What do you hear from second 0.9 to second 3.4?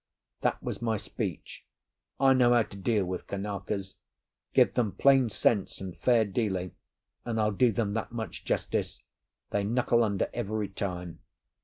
speech. I know how to deal with